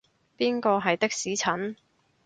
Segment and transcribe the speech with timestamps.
[0.35, 1.75] 邊個係的士陳？